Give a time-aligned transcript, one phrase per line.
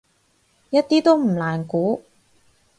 [0.71, 2.03] 一啲都唔難估